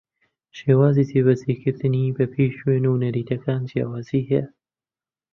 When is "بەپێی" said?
2.17-2.55